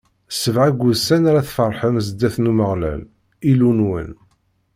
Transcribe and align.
Sebɛa 0.41 0.69
n 0.73 0.77
wussan 0.79 1.27
ara 1.29 1.47
tfeṛḥem 1.47 1.95
zdat 2.07 2.35
n 2.39 2.49
Umeɣlal, 2.51 3.01
Illu-nwen. 3.49 4.09